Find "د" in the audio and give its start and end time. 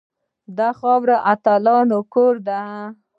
1.21-1.23